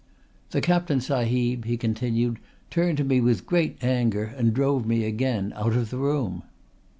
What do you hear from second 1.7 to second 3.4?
continued, "turned to me